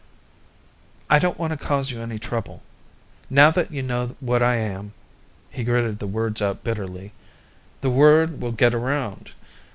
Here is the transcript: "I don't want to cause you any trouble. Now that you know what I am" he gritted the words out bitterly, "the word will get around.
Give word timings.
"I 1.11 1.19
don't 1.19 1.37
want 1.37 1.53
to 1.53 1.63
cause 1.63 1.91
you 1.91 2.01
any 2.01 2.17
trouble. 2.17 2.63
Now 3.29 3.51
that 3.51 3.69
you 3.71 3.83
know 3.83 4.15
what 4.19 4.41
I 4.41 4.55
am" 4.55 4.93
he 5.51 5.63
gritted 5.63 5.99
the 5.99 6.07
words 6.07 6.41
out 6.41 6.63
bitterly, 6.63 7.11
"the 7.81 7.91
word 7.91 8.41
will 8.41 8.51
get 8.51 8.73
around. 8.73 9.33